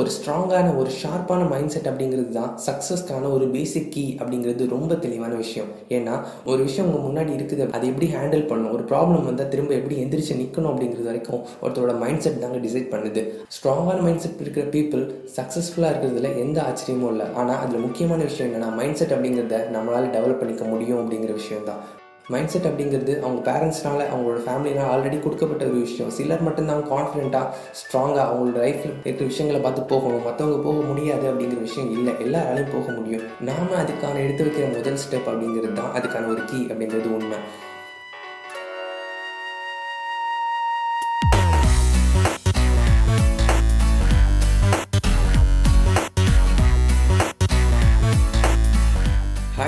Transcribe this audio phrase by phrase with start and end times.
[0.00, 5.32] ஒரு ஸ்ட்ராங்கான ஒரு ஷார்ப்பான மைண்ட் செட் அப்படிங்கிறது தான் சக்ஸஸ்க்கான ஒரு பேசிக் கீ அப்படிங்கிறது ரொம்ப தெளிவான
[5.42, 5.70] விஷயம்.
[5.96, 6.14] ஏன்னா
[6.50, 10.40] ஒரு விஷயம் உங்கள் முன்னாடி இருக்குது அதை எப்படி ஹேண்டில் பண்ணணும் ஒரு ப்ராப்ளம் வந்தால் திரும்ப எப்படி எந்திரிச்சு
[10.42, 13.24] நிற்கணும் அப்படிங்கிறது வரைக்கும் ஒருத்தரோட மைண்ட் செட் தாங்க டிசைட் பண்ணுது.
[13.56, 15.04] ஸ்ட்ராங்கான மைண்ட் செட் இருக்கிற பீப்புள்
[15.38, 17.28] சக்ஸஸ்ஃபுல்லாக இருக்கிறதுல எந்த ஆச்சரியமும் இல்லை.
[17.42, 21.82] ஆனால் அதில் முக்கியமான விஷயம் என்னென்னா மைண்ட் செட் அப்படிங்கிறத நம்மளால் டெவலப் பண்ணிக்க முடியும் அப்படிங்கிற விஷயம் தான்
[22.28, 26.10] மைண்ட் செட் அப்படிங்கிறது அவங்க பேரண்ட்ஸ்னால அவங்களோட ஃபேமிலினால் ஆல்ரெடி கொடுக்கப்பட்ட ஒரு விஷயம்.
[26.10, 27.46] சிலர் மட்டும்தான் கான்ஃபிடென்ட்டாக
[27.78, 30.26] ஸ்ட்ராங்காக அவங்களோட லைஃப்பில் இருக்கிற விஷயங்களை பார்த்து போகணும்.
[30.26, 32.12] மற்றவங்க போக முடியாது அப்படிங்கிற விஷயம் இல்லை.
[32.12, 33.22] எல்லாராலையும் போக முடியும்.
[33.40, 37.70] நாம் அதுக்கான எடுத்து வைக்கிற முதல் ஸ்டெப் அப்படிங்கிறது தான் அதுக்கான ஒரு கீ அப்படிங்கிறது உண்மை.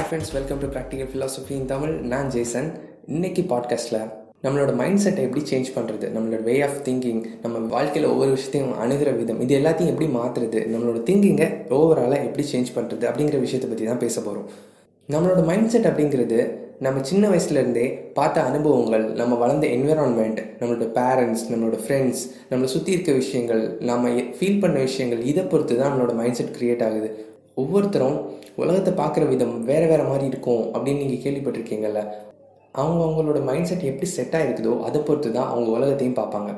[0.04, 2.66] Hi friends welcome to practical philosophy in Tamil நான் ஜேசன்.
[3.06, 4.02] இன்னைக்கு பாட்காஸ்ட்டில்
[4.42, 9.16] நம்மளோட மைண்ட் செட்டை எப்படி சேஞ்ச் பண்ணுறது நம்மளோட வே ஆஃப் திங்கிங் நம்ம வாழ்க்கையில் ஒவ்வொரு விஷயத்தையும் அணுகிற
[9.16, 13.98] விதம் இது எல்லாத்தையும் எப்படி மாற்றுறது நம்மளோட திங்கிங்கை ஓவராலாக எப்படி சேஞ்ச் பண்ணுறது அப்படிங்கிற விஷயத்தை பற்றி தான்
[13.98, 14.48] பேச போகிறோம்
[15.08, 16.40] நம்மளோட மைண்ட் செட் அப்படிங்கிறது
[16.80, 23.12] நம்ம சின்ன வயசுலேருந்தே பார்த்த அனுபவங்கள் நம்ம வளர்ந்த என்விரான்மெண்ட் நம்மளோட பேரண்ட்ஸ் நம்மளோட ஃப்ரெண்ட்ஸ் நம்மளை சுற்றி இருக்க
[23.12, 27.10] விஷயங்கள் நம்ம ஃபீல் பண்ண விஷயங்கள் இதை பொறுத்து தான் நம்மளோட மைண்ட் செட் க்ரியேட் ஆகுது.
[27.56, 28.16] ஒவ்வொருத்தரும்
[28.62, 32.00] உலகத்தை பார்க்குற விதம் வேறு வேறு மாதிரி இருக்கும் அப்படின்னு நீங்கள் கேள்விப்பட்டிருக்கீங்கல்ல?
[32.74, 36.50] அவங்க அவங்களோட மைண்ட் செட் எப்படி செட் ஆகிருக்குதோ அதை பொறுத்து தான் அவங்க உலகத்தையும் பார்ப்பாங்க.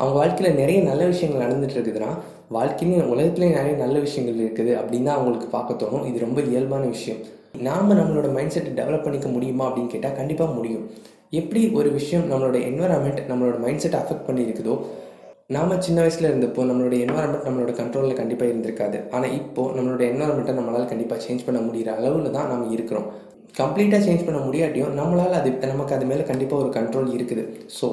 [0.00, 2.10] அவங்க வாழ்க்கையில் நிறைய நல்ல விஷயங்கள் நடந்துட்டு இருக்குதுன்னா
[2.56, 6.06] வாழ்க்கையிலையும் உலகத்துலேயும் நிறைய நல்ல விஷயங்கள் இருக்குது அப்படின்னு தான் அவங்களுக்கு பார்க்க தோணும்.
[6.10, 7.20] இது ரொம்ப இயல்பான விஷயம்.
[7.66, 10.84] நாம் நம்மளோட மைண்ட் செட்டை டெவலப் பண்ணிக்க முடியுமா அப்படின்னு கேட்டால் கண்டிப்பாக முடியும்.
[11.40, 14.74] எப்படி ஒரு விஷயம் நம்மளோட என்வரான்மெண்ட் நம்மளோட மைண்ட் செட்டை அஃபெக்ட் பண்ணியிருக்குதோ
[15.54, 18.98] நாம் சின்ன வயசில் இருந்தப்போ நம்மளோட என்வரான்மெண்ட் நம்மளோட கண்ட்ரோலில் கண்டிப்பாக இருந்திருக்காது.
[19.14, 23.06] ஆனால் இப்போது நம்மளோட என்வரான்மெண்ட்டை நம்மளால் கண்டிப்பாக சேஞ்ச் பண்ண முடிகிற அளவில் தான் நம்ம இருக்கிறோம்.
[23.60, 27.44] கம்ப்ளீட்டாக சேஞ்ச் பண்ண முடியாட்டியும் நம்மளால் அது நமக்கு அது மேலே கண்டிப்பாக ஒரு கண்ட்ரோல் இருக்குது.
[27.78, 27.88] ஸோ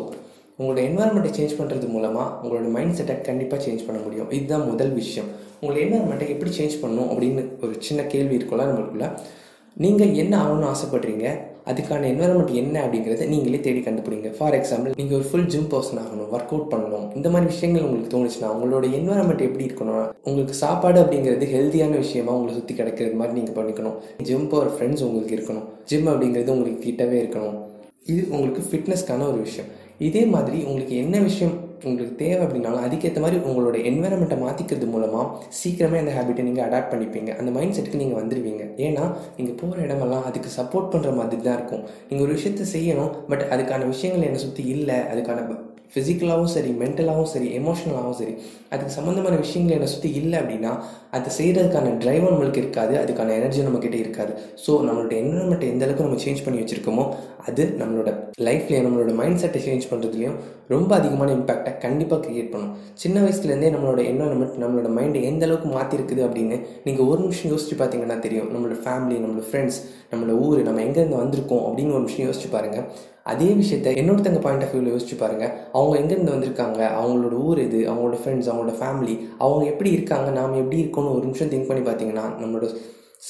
[0.60, 4.30] உங்களோட என்வரான்மெண்ட்டை சேஞ்ச் பண்ணுறது மூலமாக உங்களோட மைண்ட் செட்டை கண்டிப்பாக சேஞ்ச் பண்ண முடியும்.
[4.38, 5.30] இதுதான் முதல் விஷயம்.
[5.62, 9.08] உங்களோட என்வரான்மெண்ட்டை எப்படி சேஞ்ச் பண்ணணும் அப்படின்னு ஒரு சின்ன கேள்வி இருக்கும்ல நம்மளுக்குள்ள.
[9.86, 11.28] நீங்கள் என்ன ஆகணும்னு ஆசைப்பட்றீங்க?
[11.72, 14.30] அதுக்கான என்வரன்மெண்ட் என்ன அப்படிங்கிறத நீங்களே தேடி கண்டுபிடிங்க.
[14.38, 17.06] ஃபார் எக்ஸாம்பிள் நீங்கள் ஒரு ஃபுல் ஜிம் பர்சன் ஆகணும் ஒர்க் அவுட் பண்ணணும்.
[17.18, 22.54] இந்த மாதிரி விஷயங்கள் உங்களுக்கு தோணுச்சுன்னா உங்களோட என்வரன்மெண்ட் எப்படி இருக்கணும் உங்களுக்கு சாப்பாடு அப்படிங்கிறது ஹெல்த்தியான விஷயமா உங்களை
[22.58, 23.98] சுற்றி கிடைக்கிறது மாதிரி நீங்கள் பண்ணிக்கணும்.
[24.30, 25.66] ஜிம் போகிற ஃப்ரெண்ட்ஸ் உங்களுக்கு இருக்கணும்.
[25.92, 27.58] ஜிம் அப்படிங்கிறது உங்களுக்கு கிட்டவே இருக்கணும்.
[28.14, 29.70] இது உங்களுக்கு ஃபிட்னஸ்க்கான ஒரு விஷயம்.
[30.08, 31.56] இதே மாதிரி உங்களுக்கு என்ன விஷயம்
[31.90, 35.26] உங்களுக்கு தேவை அப்படின்னாலும் அதுக்கேற்ற மாதிரி உங்களோட என்வரன்மெண்ட்டை மாற்றிக்கிறது மூலமாக
[35.60, 37.32] சீக்கிரமே அந்த ஹேபிட்டை நீங்கள் அடாப்ட் பண்ணிப்பீங்க.
[37.42, 39.06] அந்த மைண்ட் செட்டுக்கு நீங்கள் வந்துடுவீங்க ஏன்னா
[39.38, 41.86] நீங்கள் போகிற இடமெல்லாம் அதுக்கு சப்போர்ட் பண்ணுற மாதிரி தான் இருக்கும்.
[42.10, 45.00] நீங்கள் ஒரு விஷயத்த செய்யணும் பட் அதுக்கான விஷயங்கள் என்னை சுற்றி இல்லை.
[45.14, 45.48] அதுக்கான
[45.94, 48.32] ஃபிசிக்கலாகவும் சரி மென்டலாகவும் சரி எமோஷனலாகவும் சரி
[48.74, 50.72] அதுக்கு சம்மந்தமான விஷயங்கள் என்னை சுற்றி இல்லை அப்படின்னா
[51.16, 52.94] அதை செய்கிறதுக்கான டிரைவ் நம்மளுக்கு இருக்காது.
[53.04, 54.34] அதுக்கான எனர்ஜி நம்மக்கிட்ட இருக்காது.
[54.64, 57.06] ஸோ நம்மளோட என்வரன்மெண்ட்டை எந்த அளவுக்கு நம்ம சேஞ்ச் பண்ணி வச்சுருக்கோமோ
[57.50, 58.12] அது நம்மளோட
[58.48, 60.38] லைஃப்லேயும் நம்மளோட மைண்ட் செட்டை சேஞ்ச் பண்ணுறதுலையும்
[60.74, 62.74] ரொம்ப அதிகமான இம்பாக்டை கண்டிப்பாக க்ரியேட் பண்ணும்.
[63.04, 68.18] சின்ன வயசுலேருந்தே நம்மளோட என்வரன்மெண்ட் நம்மளோட மைண்டை எந்த அளவுக்கு மாற்றிருக்குது அப்படின்னு நீங்கள் ஒரு நிமிஷம் யோசிச்சு பார்த்தீங்கன்னா
[68.26, 68.50] தெரியும்.
[68.54, 69.80] நம்மளோட ஃபேமிலி நம்மளோட ஃப்ரெண்ட்ஸ்
[70.12, 72.88] நம்மளோட ஊர் நம்ம எங்கேருந்து வந்திருக்கோம் அப்படின்னு ஒரு விஷயம் யோசிச்சு பாருங்கள்
[73.32, 76.82] அதே விஷயத்த இன்னொருத்தங்க பாயிண்ட் ஆஃப் வியூவில் யோசிச்சு பாருங்கள் அவங்க எங்கேருந்து வந்திருக்காங்க?
[77.02, 79.16] அவங்களோட ஊர் இது அவங்களோட ஃப்ரெண்ட்ஸ் அவங்களோட ஃபேமிலி
[79.46, 80.28] அவங்க எப்படி இருக்காங்க?
[80.40, 82.68] நாம் எப்படி இருக்கோம்னு ஒரு நிமிஷம் திங்க் பண்ணி பார்த்தீங்கன்னா நம்மளோட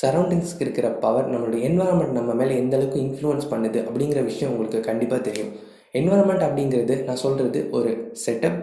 [0.02, 5.22] சரௌண்டிங்ஸ்க்கு இருக்கிற பவர் நம்மளோட என்வரான்மெண்ட் நம்ம மேலே எந்த அளவுக்கு இன்ஃப்ளூயன்ஸ் பண்ணுது அப்படிங்கிற விஷயம் உங்களுக்கு கண்டிப்பாக
[5.30, 5.54] தெரியும்.
[6.00, 8.60] என்வரன்மெண்ட் அப்படிங்கிறது நான் சொல்கிறது ஒரு செட்டப்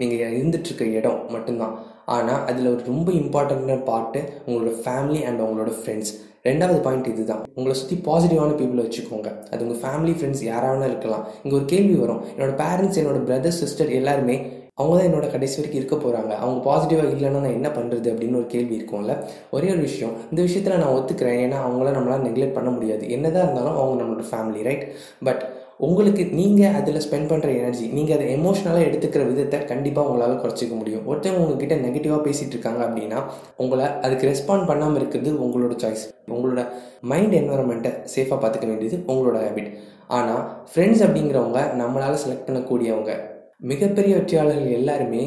[0.00, 1.74] நீங்கள் இருந்துட்டுருக்க இடம் மட்டும்தான்.
[2.14, 6.12] ஆனால் அதில் ஒரு ரொம்ப இம்பார்ட்டண்ட்டான பார்ட்டு உங்களோட ஃபேமிலி அண்ட் உங்களோட ஃப்ரெண்ட்ஸ்
[6.48, 7.44] ரெண்டாவது பாயிண்ட் இதுதான்.
[7.54, 9.28] உங்களை சுற்றி பாசிட்டிவான பீப்புளை வச்சுக்கோங்க.
[9.50, 11.24] அது உங்கள் ஃபேமிலி ஃப்ரெண்ட்ஸ் யாராவது இருக்கலாம்.
[11.42, 12.20] இங்கே ஒரு கேள்வி வரும்.
[12.36, 17.10] என்னோட பேரண்ட்ஸ் என்னோட பிரதர் சிஸ்டர் எல்லாருமே அவங்க தான் என்னோட கடைசி வரைக்கும் இருக்க போகிறாங்க அவங்க பாசிட்டிவாக
[17.16, 19.12] இல்லைன்னா நான் என்ன பண்ணுறது அப்படின்னு ஒரு கேள்வி இருக்கும்ல.
[19.50, 20.14] ஒரே ஒரு விஷயம்.
[20.30, 21.40] இந்த விஷயத்தில் நான் ஒத்துக்கிறேன்.
[21.44, 23.10] ஏன்னா அவங்கள நம்மளால் நெக்லெக்ட் பண்ண முடியாது.
[23.10, 24.86] என்னதான் இருந்தாலும் அவங்க நம்மளோட ஃபேமிலி ரைட்
[25.22, 25.53] பட்
[25.84, 31.04] உங்களுக்கு நீங்கள் அதில் ஸ்பெண்ட் பண்ணுற எனர்ஜி நீங்கள் அதை எமோஷனலாக எடுத்துக்கிற விதத்தை கண்டிப்பாக உங்களால் குறைச்சிக்க முடியும்.
[31.10, 33.18] ஒருத்தவங்க உங்ககிட்ட நெகட்டிவாக பேசிகிட்டு இருக்காங்க அப்படின்னா
[33.56, 36.62] உங்களை அதுக்கு ரெஸ்பாண்ட் பண்ணாமல் இருக்கிறது உங்களோட சாய்ஸ் உங்களோட
[37.12, 39.70] மைண்ட் என்வரன்மெண்ட்டை சேஃபாக பார்த்துக்க வேண்டியது உங்களோட ஹேபிட்
[40.16, 40.42] ஆனால்
[40.72, 43.12] ஃப்ரெண்ட்ஸ் அப்படிங்கிறவங்க நம்மளால் செலக்ட் பண்ணக்கூடியவங்க
[43.72, 45.22] மிகப்பெரிய வெற்றியாளர்கள் எல்லாருமே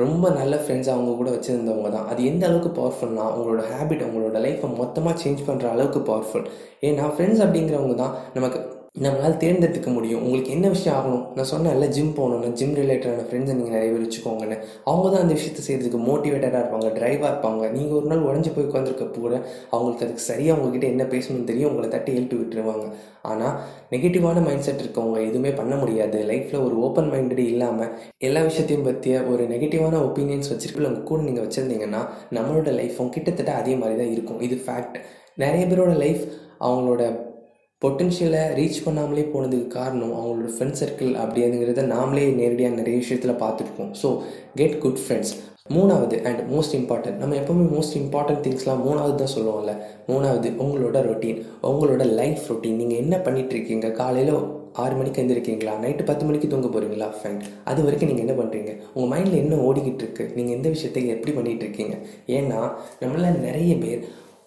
[0.00, 2.08] ரொம்ப நல்ல ஃப்ரெண்ட்ஸ் அவங்க கூட வச்சுருந்தவங்க தான்.
[2.10, 6.46] அது எந்த அளவுக்கு பவர்ஃபுல்னா உங்களோட ஹேபிட் உங்களோட லைஃப்பை மொத்தமாக சேஞ்ச் பண்ணுற அளவுக்கு பவர்ஃபுல்
[6.88, 8.60] ஏன்னா ஃப்ரெண்ட்ஸ் அப்படிங்கிறவங்க தான் நமக்கு
[8.96, 10.22] நம்மளால் தேர்ந்தெடுத்துக்க முடியும்.
[10.26, 11.22] உங்களுக்கு என்ன விஷயம் ஆகணும்?
[11.36, 14.56] நான் சொன்னேன்ல ஜிம் போகணும்னு ஜிம் ரிலேட்டடான ஃப்ரெண்ட்ஸை நீங்கள் நிறைய பேர் வச்சுக்கோங்கன்னு.
[14.90, 17.62] அவங்க தான் அந்த விஷயத்தை செய்கிறதுக்கு மோட்டிவேட்டடாக இருப்பாங்க ட்ரைவாக இருப்பாங்க.
[17.76, 19.36] நீங்கள் ஒரு நாள் உடஞ்சி போய் உட்காந்துருக்கப்போ கூட
[19.74, 22.88] அவங்களுக்கு அதுக்கு சரியாக உங்ககிட்ட என்ன பேசணும்னு தெரியும் உங்களை தட்டி எழுத்து விட்டுருவாங்க.
[23.30, 23.54] ஆனால்
[23.94, 26.18] நெகட்டிவான மைண்ட் செட் இருக்கவங்க எதுவுமே பண்ண முடியாது.
[26.32, 27.94] லைஃப்பில் ஒரு ஓப்பன் மைண்டடு இல்லாமல்
[28.28, 32.04] எல்லா விஷயத்தையும் பற்றிய ஒரு நெகட்டிவான ஒப்பீனியன்ஸ் வச்சுருக்கு உங்கள் கூட நீங்கள் வச்சுருந்தீங்கன்னா
[32.38, 34.42] நம்மளோட லைஃப்பும் கிட்டத்தட்ட அதே மாதிரி தான் இருக்கும்.
[34.48, 34.98] இது ஃபேக்ட்
[35.44, 36.24] நிறைய பேரோட லைஃப்
[36.66, 37.02] அவங்களோட
[37.82, 43.92] பொட்டென்ஷியலை ரீச் பண்ணாமலே போனதுக்கு காரணம் அவங்களோட ஃப்ரெண்ட் சர்க்கிள் அப்படிங்கிறத நாமளே நேரடியாக நிறைய விஷயத்தில் பார்த்துருக்கோம்.
[44.00, 44.08] ஸோ
[44.60, 45.32] கெட் குட் ஃப்ரெண்ட்ஸ்
[45.76, 49.72] மூணாவது அண்ட் மோஸ்ட் இம்பார்ட்டன்ட் நம்ம எப்போவுமே மோஸ்ட் இம்பார்ட்டன்ட் திங்ஸ்லாம் மூணாவது தான் சொல்லுவோம்ல.
[50.10, 51.40] மூணாவது உங்களோட ரொட்டீன்
[51.70, 54.32] உங்களோட லைஃப் ரொட்டீன் நீங்கள் என்ன பண்ணிட்டு இருக்கீங்க காலையில்
[54.82, 57.40] ஆறு மணிக்கு எழுந்திருக்கீங்களா நைட்டு பத்து மணிக்கு தூங்க போகிறீங்களா ஃபைன்
[57.70, 61.66] அது வரைக்கும் நீங்கள் என்ன பண்ணுறீங்க உங்கள் மைண்டில் என்ன ஓடிக்கிட்டு இருக்கு நீங்கள் எந்த விஷயத்தை எப்படி பண்ணிகிட்டு
[61.66, 61.94] இருக்கீங்க
[62.38, 62.60] ஏன்னா
[63.02, 64.02] நம்மள நிறைய பேர்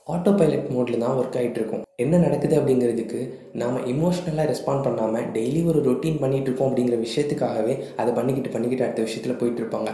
[0.07, 3.19] ஆட்டோ பைலட் மோடில் தான் ஒர்க் ஆகிட்டு இருக்கும் என்ன நடக்குது அப்படிங்கிறதுக்கு
[3.61, 9.05] நாம் இமோஷ்னலாக ரெஸ்பாண்ட் பண்ணாமல் டெய்லி ஒரு ரொட்டீன் பண்ணிகிட்டு இருக்கோம் அப்படிங்கிற விஷயத்துக்காகவே அதை பண்ணிக்கிட்டு பண்ணிக்கிட்டு அடுத்த
[9.07, 9.91] விஷயத்தில் போயிட்டு இருப்பாங்க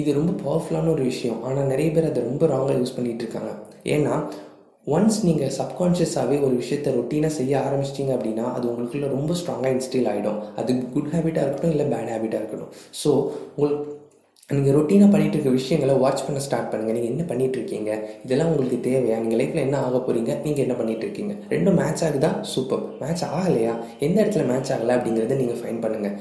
[0.00, 1.40] இது ரொம்ப பவர்ஃபுல்லான ஒரு விஷயம்.
[1.46, 3.52] ஆனால் நிறைய பேர் அதை ரொம்ப ராங்காக யூஸ் பண்ணிகிட்டு இருக்காங்க.
[3.94, 4.14] ஏன்னா
[4.86, 10.40] ஒன்ஸ் நீங்கள் சப்கான்ஷியஸாகவே ஒரு விஷயத்த ரொட்டீனாக செய்ய ஆரம்பிச்சிட்டிங்க அப்படின்னா அது உங்களுக்குள்ள ரொம்ப ஸ்ட்ராங்காக இன்ஸ்டில் ஆகிடும்
[10.60, 12.72] அது குட் ஹேபிட்டாக இருக்கட்டும் இல்லை பேட் ஹேபிட்டாக இருக்கட்டும்.
[13.02, 13.10] ஸோ
[13.56, 14.00] உங்களுக்கு
[14.56, 17.90] நீங்கள் ரொட்டீனாக பண்ணிகிட்டு இருக்க விஷயங்களை வாட்ச் பண்ண ஸ்டார்ட் பண்ணுங்கள் நீங்கள் என்ன பண்ணிகிட்டு இருக்கீங்க
[18.24, 19.16] இதெல்லாம் உங்களுக்கு தேவையா?
[19.24, 22.30] நீங்கள் லைஃப்பில் என்ன ஆக போகிறீங்க நீங்கள் என்ன பண்ணிகிட்டு இருக்கீங்க ரெண்டும் மேட்ச் ஆகுதா?
[22.52, 23.74] சூப்பர் மேட்ச் ஆகலையா?
[24.06, 26.16] எந்த இடத்துல மேட்ச் ஆகலை அப்படிங்கிறத நீங்கள் ஃபைன் பண்ணுங்கள்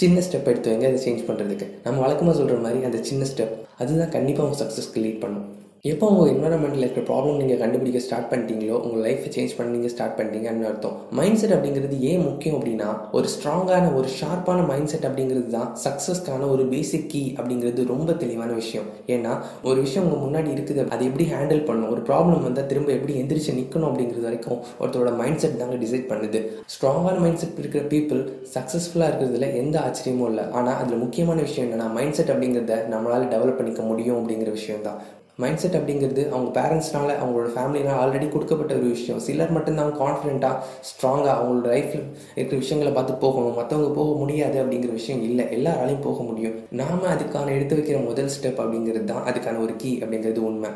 [0.00, 0.86] சின்ன ஸ்டெப் எடுத்து வைங்க.
[0.92, 5.22] அதை சேஞ்ச் பண்ணுறதுக்கு நம்ம வழக்கமாக சொல்கிற மாதிரி அந்த சின்ன ஸ்டெப் அதுதான் கண்டிப்பாக உங்கள் சக்ஸஸ்க்கு லீட்
[5.24, 5.46] பண்ணும்.
[5.90, 10.14] எப்போ உங்கள் என்வரன்மெண்ட்டில் இருக்கிற ப்ராப்ளம் நீங்கள் கண்டுபிடிக்க ஸ்டார்ட் பண்ணிட்டீங்களோ உங்கள் லைஃப்பை சேஞ்ச் பண்ணி நீங்கள் ஸ்டார்ட்
[10.18, 10.94] பண்ணிட்டீங்கன்னு அர்த்தம்.
[11.18, 12.86] மைண்ட் செட் அப்படிங்கிறது ஏன் முக்கியம் அப்படின்னா
[13.16, 18.50] ஒரு ஸ்ட்ராங்கான ஒரு ஷார்ப்பான மைண்ட் செட் அப்படிங்கிறது தான் சக்ஸஸ்க்கான ஒரு பேசிக் கீ அப்படிங்கிறது ரொம்ப தெளிவான
[18.60, 18.86] விஷயம்.
[19.16, 19.32] ஏன்னா
[19.68, 23.58] ஒரு விஷயம் உங்கள் முன்னாடி இருக்குது அதை எப்படி ஹேண்டில் பண்ணணும் ஒரு ப்ராப்ளம் வந்தால் திரும்ப எப்படி எந்திரிச்சு
[23.58, 26.40] நிற்கணும் அப்படிங்கிறது வரைக்கும் ஒருத்தரோட மைண்ட் செட் தாங்க டிசைட் பண்ணுது.
[26.76, 28.22] ஸ்ட்ராங்கான மைண்ட் செட் இருக்கிற பீப்புள்
[28.54, 30.46] சக்ஸஸ்ஃபுல்லாக இருக்கிறதுல எந்த ஆச்சரியமும் இல்லை.
[30.60, 34.98] ஆனால் அதில் முக்கியமான விஷயம் என்னென்னா மைண்ட் செட் அப்படிங்கிறத நம்மளால் டெவலப் பண்ணிக்க முடியும் அப்படிங்கிற விஷயம் தான்
[35.42, 39.20] மைண்ட் செட் அப்படிங்கிறது அவங்க பேரண்ட்ஸ்னால அவங்களோட ஃபேமிலினால் ஆல்ரெடி கொடுக்கப்பட்ட ஒரு விஷயம்.
[39.26, 40.58] சிலர் மட்டும்தான் கான்ஃபிடென்ட்டாக
[40.88, 42.04] ஸ்ட்ராங்காக அவங்களோட லைஃப்பில்
[42.34, 43.56] இருக்கிற விஷயங்களை பார்த்து போகணும்.
[43.60, 45.46] மற்றவங்க போக முடியாது அப்படிங்கிற விஷயம் இல்லை.
[45.56, 46.54] எல்லாராலையும் போக முடியும்.
[46.82, 50.70] நாம் அதுக்கான எடுத்து வைக்கிற முதல் ஸ்டெப் அப்படிங்கிறது தான் அதுக்கான ஒரு கீ அப்படிங்கிறது உண்மை.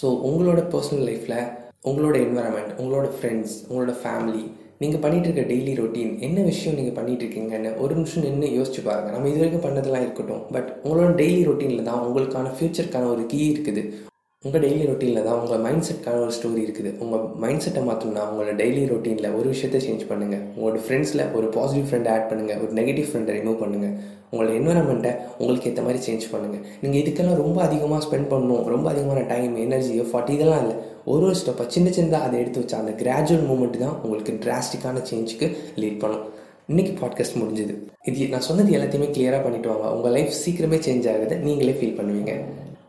[0.00, 1.38] ஸோ உங்களோட பர்சனல் லைஃப்பில்
[1.90, 4.44] உங்களோட என்வரன்மெண்ட் உங்களோட ஃப்ரெண்ட்ஸ் உங்களோட ஃபேமிலி
[4.82, 9.14] நீங்கள் பண்ணிகிட்டு இருக்க டெய்லி ரொட்டீன் என்ன விஷயம் நீங்கள் பண்ணிகிட்டு இருக்கீங்கன்னு ஒரு நிமிஷம் நின்று யோசிச்சு பாருங்கள்
[9.16, 10.44] நம்ம இது வரைக்கும் பண்ணதெல்லாம் இருக்கட்டும்.
[10.54, 13.84] பட் உங்களோட டெய்லி ரொட்டீனில் தான் உங்களுக்கான ஃப்யூச்சருக்கான ஒரு கீ இருக்குது.
[14.44, 16.90] உங்கள் டெய்லி ரொட்டீனில் தான் உங்கள் மைண்ட் செட்கான ஒரு ஸ்டோரி இருக்குது.
[17.02, 21.86] உங்கள் மைண்ட் செட்டை மாற்றணும்னா உங்களோட டெய்லி ரொட்டீனில் ஒரு விஷயத்தை சேஞ்ச் பண்ணுங்கள் உங்களோட ஃப்ரெண்ட்ஸில் ஒரு பாசிட்டிவ்
[21.90, 23.94] ஃப்ரெண்டை ஆட் பண்ணுங்கள் ஒரு நெகட்டிவ் ஃப்ரெண்டை ரிமூவ் பண்ணுங்கள்
[24.32, 28.64] உங்களோட என்வரன்மெண்ட்டை உங்களுக்கு ஏற்ற மாதிரி சேஞ்ச் பண்ணுங்கள் நீங்கள் இதுக்கெல்லாம் ரொம்ப அதிகமாக ஸ்பெண்ட் பண்ணணும்.
[28.74, 30.76] ரொம்ப அதிகமான டைம் எனர்ஜி எஃபர்ட் இதெல்லாம் இல்லை.
[31.10, 35.46] ஒரு ஒரு ஸ்டெப்பாக சின்ன சின்னதாக அதை எடுத்து வச்சா அந்த கிராஜுவல் மூமெண்ட் தான் உங்களுக்கு டிராஸ்டிக்கான சேஞ்சுக்கு
[35.82, 36.24] லீட் பண்ணும்.
[36.70, 37.74] இன்றைக்கி பாட்காஸ்ட் முடிஞ்சுது.
[38.10, 39.88] இது நான் சொன்னது எல்லாத்தையுமே கிளியராக பண்ணிட்டு வாங்க.
[39.96, 41.36] உங்கள் லைஃப் சீக்கிரமே சேஞ்ச் ஆகுது.
[41.46, 42.34] நீங்களே ஃபீல் பண்ணுவீங்க.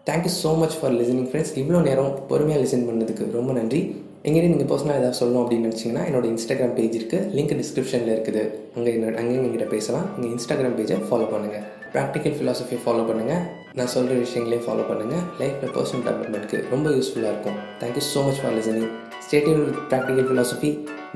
[0.10, 3.82] Thank you so much for listening friends இவ்வளோ நேரம் பொறுமையாக லிசன் பண்ணதுக்கு ரொம்ப நன்றி.
[4.28, 8.44] எங்கிட்ட நீங்கள் பர்சனலாக ஏதாவது சொல்லணும் அப்படின்னு நினச்சிங்கன்னா என்னோட இன்ஸ்டாகிராம் பேஜ் இருக்குது லிங்க் டிஸ்கிரிப்ஷனில் இருக்குது.
[8.76, 10.08] அங்கே என்ன அங்கே எங்கிட்ட பேசலாம்.
[10.18, 13.44] நீங்கள் இன்ஸ்டாகிராம் பேஜை ஃபாலோ பண்ணுங்கள் ப்ராக்டிக்கல் ஃபிலாசபியை ஃபாலோ பண்ணுங்கள்
[13.78, 17.58] நான் சொல்கிற விஷயங்களையும் ஃபாலோ பண்ணுங்கள் லைஃப்பில் பர்சனல் டெவலப்மெண்ட்க்கு ரொம்ப யூஸ்ஃபுல்லாக இருக்கும்.
[17.82, 18.92] Thank you so much for listening
[19.26, 20.72] stay tuned with practical philosophy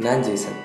[0.05, 0.57] நான் ஜேசன்.